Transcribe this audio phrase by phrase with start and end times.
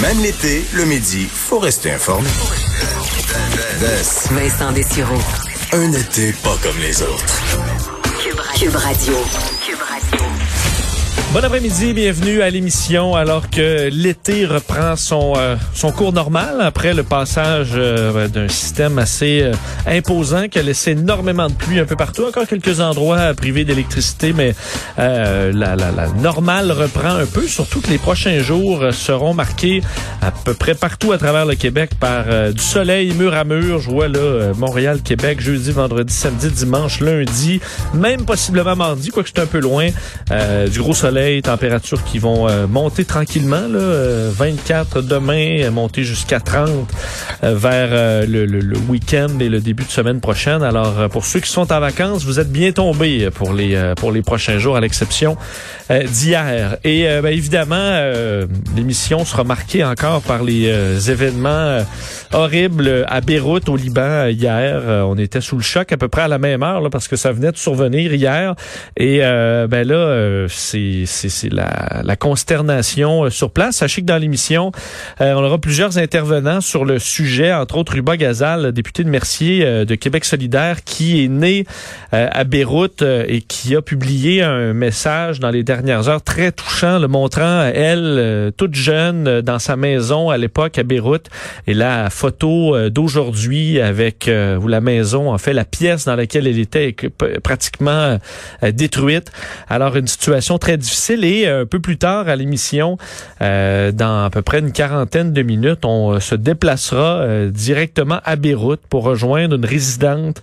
[0.00, 2.28] Même l'été, le midi, faut rester informé.
[4.30, 5.20] Vincent Dessureau.
[5.72, 7.42] Un été pas comme les autres.
[8.58, 9.14] Cube Radio.
[11.32, 16.92] Bon après-midi, bienvenue à l'émission alors que l'été reprend son euh, son cours normal après
[16.92, 19.52] le passage euh, d'un système assez euh,
[19.86, 24.32] imposant qui a laissé énormément de pluie un peu partout, encore quelques endroits privés d'électricité,
[24.32, 24.56] mais
[24.98, 29.82] la, la, la normale reprend un peu, surtout que les prochains jours seront marqués
[30.22, 33.78] à peu près partout à travers le Québec par du soleil mur à mur.
[33.78, 37.60] Je vois là Montréal, Québec, jeudi, vendredi, samedi, dimanche, lundi,
[37.94, 39.90] même possiblement mardi, quoique c'est un peu loin,
[40.68, 43.68] du gros soleil températures qui vont euh, monter tranquillement.
[43.68, 46.68] Là, euh, 24 demain, euh, monter jusqu'à 30
[47.42, 50.62] euh, vers le, week-end et le début de semaine prochaine.
[50.62, 54.22] Alors, pour ceux qui sont en vacances, vous êtes bien tombés pour les pour les
[54.22, 55.36] prochains jours, à l'exception
[55.90, 56.76] d'hier.
[56.84, 58.12] Et ben, évidemment,
[58.76, 61.84] l'émission sera marquée encore par les événements
[62.32, 64.82] horribles à Beyrouth, au Liban, hier.
[65.06, 67.32] on était sous le choc à peu près à la même heure parce que ça
[67.32, 68.54] venait de survenir hier.
[68.96, 73.76] Et ben là, c'est c'est la, la, consternation euh, sur place.
[73.76, 74.72] Sachez que dans l'émission,
[75.20, 79.64] euh, on aura plusieurs intervenants sur le sujet, entre autres Ruba Gazal, député de Mercier
[79.64, 81.64] euh, de Québec solidaire, qui est né
[82.12, 87.06] à Beyrouth et qui a publié un message dans les dernières heures très touchant, le
[87.08, 91.28] montrant elle, toute jeune, dans sa maison à l'époque à Beyrouth.
[91.66, 96.58] Et la photo d'aujourd'hui avec où la maison, en fait, la pièce dans laquelle elle
[96.58, 96.94] était
[97.42, 98.18] pratiquement
[98.62, 99.30] détruite.
[99.68, 102.98] Alors, une situation très difficile et un peu plus tard à l'émission,
[103.42, 108.20] euh, dans à peu près une quarantaine de minutes, on euh, se déplacera euh, directement
[108.24, 110.42] à Beyrouth pour rejoindre une résidente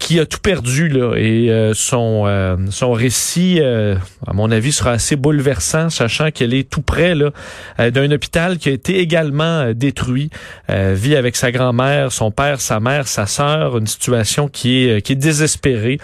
[0.00, 1.14] qui a tout perdu là.
[1.16, 2.26] Et son
[2.68, 7.30] son récit à mon avis sera assez bouleversant sachant qu'elle est tout près là
[7.88, 10.30] d'un hôpital qui a été également détruit
[10.68, 15.12] vit avec sa grand-mère son père sa mère sa sœur une situation qui est qui
[15.12, 16.00] est désespérée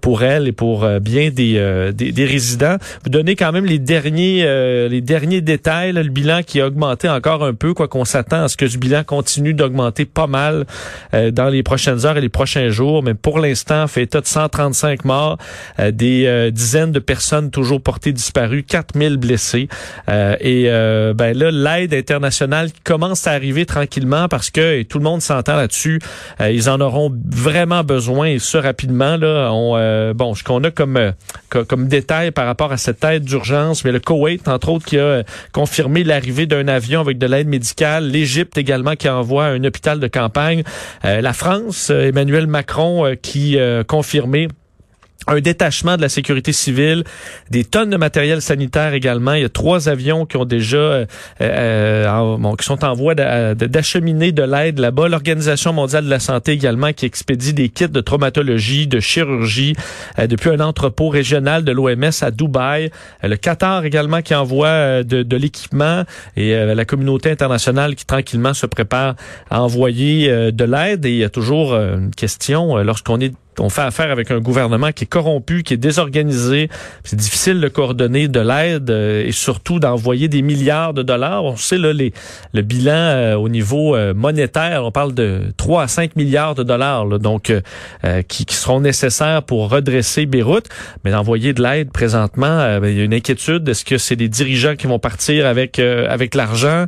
[0.00, 2.78] pour elle et pour bien des, des, des résidents.
[3.04, 5.90] Vous donnez quand même les derniers euh, les derniers détails.
[5.92, 8.78] le bilan qui a augmenté encore un peu, quoi qu'on s'attend à ce que ce
[8.78, 10.66] bilan continue d'augmenter pas mal
[11.14, 13.02] euh, dans les prochaines heures et les prochains jours.
[13.02, 15.36] Mais pour l'instant, fait état de 135 morts,
[15.80, 19.68] euh, des dizaines de personnes toujours portées disparues, 4000 blessés.
[20.08, 25.56] et ben là, l'aide internationale commence à arriver tranquillement parce que tout le monde s'entend
[25.56, 26.00] là-dessus.
[26.40, 29.16] ils en auront vraiment besoin et ce rapidement.
[29.16, 31.12] Là, on, bon, ce qu'on a comme
[31.48, 35.22] comme détail par rapport à cette d'urgence, mais le Koweït, entre autres, qui a euh,
[35.52, 40.06] confirmé l'arrivée d'un avion avec de l'aide médicale, l'Égypte également qui envoie un hôpital de
[40.06, 40.62] campagne,
[41.04, 44.48] euh, la France, euh, Emmanuel Macron qui a confirmé
[45.28, 47.04] un détachement de la sécurité civile,
[47.50, 49.34] des tonnes de matériel sanitaire également.
[49.34, 51.06] Il y a trois avions qui ont déjà euh,
[51.40, 55.08] euh qui sont en voie d'acheminer de, l'aide là-bas.
[55.08, 59.74] L'Organisation mondiale de la santé également qui expédie des kits de traumatologie, de chirurgie
[60.18, 62.90] euh, depuis un entrepôt régional de l'OMS à Dubaï.
[63.22, 66.04] Euh, le Qatar également qui envoie de, de l'équipement
[66.36, 69.14] et la communauté internationale qui tranquillement se prépare
[69.50, 71.04] à envoyer de l'aide.
[71.04, 74.92] Et il y a toujours une question lorsqu'on est on fait affaire avec un gouvernement
[74.92, 76.68] qui est corrompu, qui est désorganisé.
[77.04, 81.44] C'est difficile de coordonner de l'aide euh, et surtout d'envoyer des milliards de dollars.
[81.44, 82.12] On sait là les,
[82.52, 86.62] le bilan euh, au niveau euh, monétaire, on parle de 3 à 5 milliards de
[86.62, 87.52] dollars donc
[88.28, 90.68] qui, seront nécessaires pour redresser Beyrouth.
[91.04, 93.68] Mais d'envoyer de l'aide présentement, ben, il y a une inquiétude.
[93.68, 96.86] Est-ce que c'est des dirigeants qui vont partir avec avec l'argent?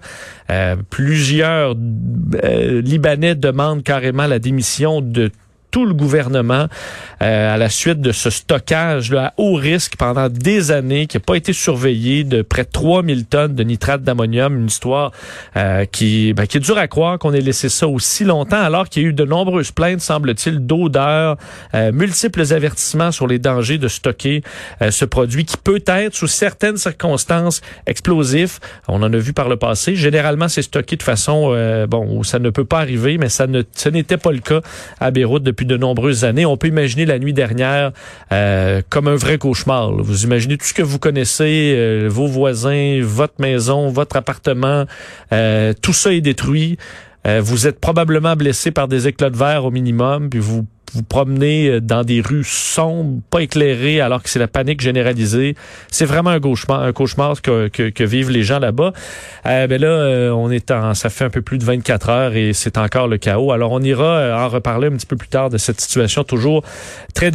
[0.90, 5.30] plusieurs Libanais demandent carrément la démission de
[5.70, 6.66] tout le gouvernement
[7.22, 11.16] euh, à la suite de ce stockage là, à haut risque pendant des années qui
[11.16, 14.56] n'a pas été surveillé de près de 3000 tonnes de nitrate d'ammonium.
[14.56, 15.12] Une histoire
[15.56, 18.88] euh, qui, ben, qui est dure à croire qu'on ait laissé ça aussi longtemps alors
[18.88, 21.36] qu'il y a eu de nombreuses plaintes, semble-t-il, d'odeur,
[21.74, 24.42] euh, multiples avertissements sur les dangers de stocker
[24.90, 28.60] ce produit qui peut être, sous certaines circonstances, explosif.
[28.88, 29.94] On en a vu par le passé.
[29.94, 31.50] Généralement, c'est stocké de façon
[31.88, 34.60] bon où ça ne peut pas arriver, mais ça ne ce n'était pas le cas
[35.00, 36.46] à Beyrouth depuis de nombreuses années.
[36.46, 37.92] On peut imaginer la nuit dernière
[38.32, 39.92] euh, comme un vrai cauchemar.
[39.92, 44.86] Vous imaginez tout ce que vous connaissez, euh, vos voisins, votre maison, votre appartement,
[45.32, 46.78] euh, tout ça est détruit.
[47.42, 51.68] Vous êtes probablement blessé par des éclats de verre au minimum, puis vous vous promenez
[51.68, 55.54] euh, dans des rues sombres, pas éclairées, alors que c'est la panique généralisée.
[55.90, 58.92] C'est vraiment un cauchemar, un cauchemar que, que, que vivent les gens là-bas.
[59.46, 62.34] Euh, ben là, euh, on est en, ça fait un peu plus de 24 heures
[62.34, 63.52] et c'est encore le chaos.
[63.52, 66.64] Alors on ira euh, en reparler un petit peu plus tard de cette situation toujours
[67.14, 67.30] très